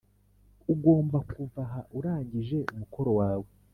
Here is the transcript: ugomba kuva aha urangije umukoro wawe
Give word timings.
ugomba 0.73 1.17
kuva 1.31 1.61
aha 1.67 1.81
urangije 1.97 2.57
umukoro 2.73 3.11
wawe 3.19 3.49